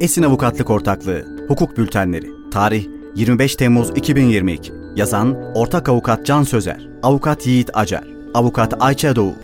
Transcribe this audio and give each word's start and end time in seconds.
Esin 0.00 0.22
Avukatlık 0.22 0.70
Ortaklığı 0.70 1.46
Hukuk 1.48 1.76
Bültenleri 1.76 2.30
Tarih 2.50 2.86
25 3.14 3.56
Temmuz 3.56 3.90
2022 3.90 4.72
Yazan 4.96 5.52
Ortak 5.54 5.88
Avukat 5.88 6.26
Can 6.26 6.42
Sözer 6.42 6.88
Avukat 7.02 7.46
Yiğit 7.46 7.70
Acar 7.74 8.04
Avukat 8.34 8.74
Ayça 8.82 9.16
Doğu. 9.16 9.34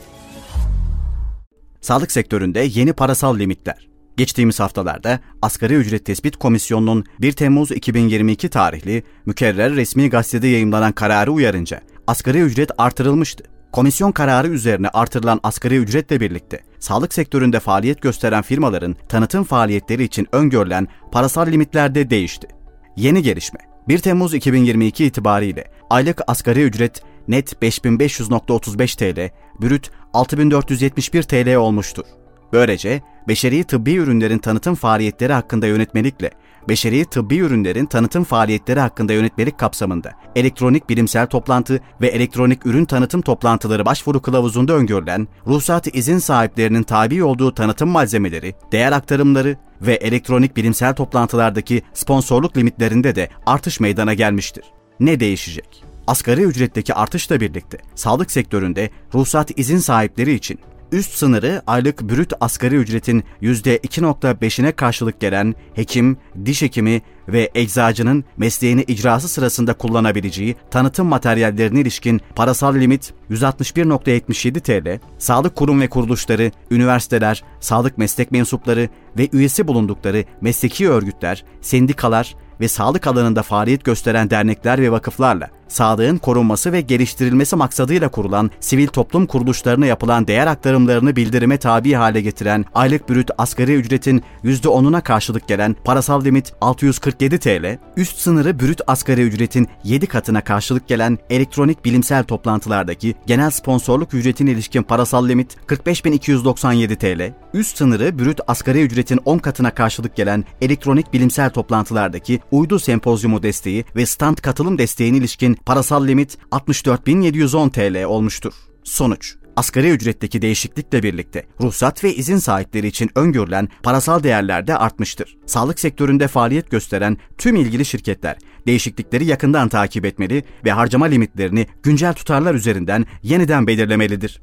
Sağlık 1.81 2.13
sektöründe 2.13 2.61
yeni 2.75 2.93
parasal 2.93 3.39
limitler. 3.39 3.89
Geçtiğimiz 4.17 4.61
haftalarda 4.61 5.21
Asgari 5.43 5.75
Ücret 5.75 6.05
Tespit 6.05 6.37
Komisyonu'nun 6.37 7.05
1 7.21 7.33
Temmuz 7.33 7.71
2022 7.71 8.49
tarihli 8.49 9.03
mükerrer 9.27 9.75
resmi 9.75 10.11
gazetede 10.11 10.47
yayımlanan 10.47 10.93
kararı 10.93 11.33
uyarınca 11.33 11.81
asgari 12.07 12.41
ücret 12.41 12.71
artırılmıştı. 12.79 13.56
Komisyon 13.77 14.13
kararı 14.13 14.49
üzerine 14.49 14.89
artırılan 14.89 15.41
asgari 15.43 15.77
ücretle 15.77 16.21
birlikte 16.21 16.61
sağlık 16.79 17.15
sektöründe 17.15 17.61
faaliyet 17.61 18.03
gösteren 18.03 18.43
firmaların 18.43 18.97
tanıtım 19.09 19.45
faaliyetleri 19.45 20.05
için 20.05 20.27
öngörülen 20.33 20.89
parasal 21.13 21.47
limitler 21.47 21.95
de 21.95 22.11
değişti. 22.11 22.49
Yeni 22.97 23.23
gelişme 23.23 23.61
1 23.89 23.99
Temmuz 23.99 24.35
2022 24.35 25.05
itibariyle 25.05 25.65
aylık 25.91 26.21
asgari 26.27 26.63
ücret 26.63 27.03
net 27.29 27.53
5500.35 27.63 28.97
TL, 28.97 29.31
brüt 29.63 29.91
6471 30.13 31.23
TL 31.23 31.55
olmuştur. 31.55 32.05
Böylece 32.53 33.03
beşeri 33.29 33.65
tıbbi 33.65 33.95
ürünlerin 33.95 34.39
tanıtım 34.39 34.75
faaliyetleri 34.75 35.33
hakkında 35.33 35.67
yönetmelikle 35.67 36.31
beşeri 36.69 37.05
tıbbi 37.05 37.37
ürünlerin 37.37 37.87
tanıtım 37.87 38.25
faaliyetleri 38.25 38.81
hakkında 38.81 39.13
yönetmelik 39.13 39.59
kapsamında 39.59 40.13
elektronik 40.37 40.89
bilimsel 40.89 41.27
toplantı 41.27 41.81
ve 42.01 42.07
elektronik 42.07 42.67
ürün 42.67 42.85
tanıtım 42.85 43.23
toplantıları 43.23 43.87
başvuru 43.87 44.23
kılavuzunda 44.23 44.73
öngörülen 44.73 45.29
ruhsat 45.47 45.97
izin 45.97 46.19
sahiplerinin 46.19 46.83
tabi 46.83 47.25
olduğu 47.25 47.55
tanıtım 47.55 47.89
malzemeleri, 47.89 48.55
değer 48.73 48.93
aktarımları 48.93 49.57
ve 49.83 49.95
elektronik 49.95 50.57
bilimsel 50.57 50.95
toplantılardaki 50.95 51.83
sponsorluk 51.95 52.57
limitlerinde 52.57 53.15
de 53.15 53.29
artış 53.47 53.81
meydana 53.81 54.15
gelmiştir. 54.15 54.65
Ne 55.01 55.21
değişecek? 55.21 55.85
Asgari 56.07 56.43
ücretteki 56.43 56.95
artışla 56.95 57.41
birlikte 57.41 57.79
sağlık 57.95 58.31
sektöründe 58.31 58.91
ruhsat 59.15 59.59
izin 59.59 59.79
sahipleri 59.79 60.35
için 60.35 60.61
üst 60.93 61.13
sınırı 61.13 61.63
aylık 61.67 62.03
brüt 62.03 62.33
asgari 62.41 62.75
ücretin 62.75 63.25
%2.5'ine 63.43 64.73
karşılık 64.73 65.21
gelen 65.21 65.55
hekim, 65.75 66.17
diş 66.45 66.63
hekimi 66.63 67.03
ve 67.29 67.51
eczacının 67.55 68.25
mesleğini 68.37 68.83
icrası 68.83 69.29
sırasında 69.29 69.75
kullanabileceği 69.75 70.57
tanıtım 70.71 71.07
materyallerine 71.07 71.81
ilişkin 71.81 72.21
parasal 72.35 72.75
limit 72.75 73.13
161.77 73.31 74.61
TL, 74.61 75.01
sağlık 75.19 75.57
kurum 75.57 75.81
ve 75.81 75.89
kuruluşları, 75.89 76.51
üniversiteler, 76.71 77.45
sağlık 77.61 77.99
meslek 77.99 78.33
mensupları 78.33 78.89
ve 79.19 79.29
üyesi 79.33 79.69
bulundukları 79.69 80.25
mesleki 80.41 80.91
örgütler, 80.91 81.45
sendikalar 81.61 82.35
ve 82.61 82.69
sağlık 82.69 83.07
alanında 83.07 83.43
faaliyet 83.43 83.85
gösteren 83.85 84.31
dernekler 84.31 84.81
ve 84.81 84.93
vakıflarla 84.93 85.51
sağlığın 85.69 86.19
korunması 86.19 86.73
ve 86.73 86.81
geliştirilmesi 86.81 87.57
maksadıyla 87.57 88.09
kurulan 88.09 88.51
sivil 88.61 88.87
toplum 88.87 89.27
kuruluşlarına 89.27 89.87
yapılan 89.87 90.27
değer 90.27 90.47
aktarımlarını 90.47 91.17
bildirime 91.17 91.59
tabi 91.59 91.93
hale 91.93 92.21
getiren 92.21 92.65
aylık 92.75 93.09
brüt 93.09 93.31
asgari 93.39 93.75
ücretin 93.75 94.23
%10'una 94.45 95.03
karşılık 95.03 95.49
gelen 95.49 95.77
parasal 95.85 96.25
limit 96.25 96.53
647 96.61 97.39
TL, 97.39 97.79
üst 97.97 98.19
sınırı 98.19 98.61
brüt 98.61 98.81
asgari 98.87 99.23
ücretin 99.23 99.69
7 99.85 100.07
katına 100.07 100.41
karşılık 100.41 100.89
gelen 100.89 101.19
elektronik 101.31 101.85
bilimsel 101.85 102.25
toplantılardaki 102.25 103.15
genel 103.27 103.51
sponsorluk 103.51 104.15
ücretine 104.15 104.51
ilişkin 104.51 104.83
parasal 104.83 105.29
limit 105.29 105.57
45.297 105.67 106.97
TL, 106.97 107.35
üst 107.55 107.77
sınırı 107.79 108.19
brüt 108.19 108.41
asgari 108.47 108.83
ücretin 108.83 109.21
10 109.25 109.39
katına 109.39 109.71
karşılık 109.71 110.17
gelen 110.17 110.45
elektronik 110.61 111.13
bilimsel 111.13 111.51
toplantılardaki 111.51 112.41
uydu 112.51 112.79
sempozyumu 112.79 113.43
desteği 113.43 113.85
ve 113.97 114.07
stand 114.07 114.37
katılım 114.37 114.79
desteğine 114.79 115.17
ilişkin 115.17 115.56
parasal 115.67 116.07
limit 116.07 116.39
64.710 116.53 117.71
TL 117.71 118.05
olmuştur. 118.05 118.53
Sonuç 118.85 119.37
Asgari 119.57 119.91
ücretteki 119.91 120.43
değişiklikle 120.43 121.03
birlikte 121.03 121.47
ruhsat 121.61 122.05
ve 122.05 122.15
izin 122.15 122.37
sahipleri 122.37 122.87
için 122.87 123.11
öngörülen 123.15 123.69
parasal 123.83 124.23
değerler 124.23 124.67
de 124.67 124.77
artmıştır. 124.77 125.37
Sağlık 125.47 125.81
sektöründe 125.81 126.29
faaliyet 126.29 126.71
gösteren 126.71 127.17
tüm 127.39 127.57
ilgili 127.57 127.85
şirketler 127.85 128.37
değişiklikleri 128.67 129.25
yakından 129.25 129.69
takip 129.69 130.05
etmeli 130.05 130.45
ve 130.65 130.73
harcama 130.73 131.07
limitlerini 131.07 131.67
güncel 131.83 132.15
tutarlar 132.15 132.55
üzerinden 132.55 133.07
yeniden 133.23 133.67
belirlemelidir. 133.67 134.41